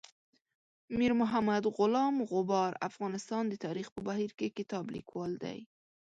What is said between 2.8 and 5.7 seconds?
افغانستان د تاریخ په بهیر کې کتاب لیکوال دی.